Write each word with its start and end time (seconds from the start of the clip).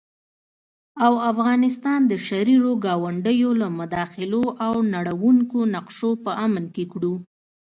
او 1.05 1.13
افغانستان 1.31 1.99
د 2.11 2.13
شريرو 2.27 2.71
ګاونډيو 2.85 3.49
له 3.61 3.67
مداخلو 3.79 4.43
او 4.67 4.73
نړوونکو 4.93 5.57
نقشو 5.75 6.11
په 6.23 6.31
امن 6.45 6.65
کې 6.75 6.83
کړو 6.91 7.13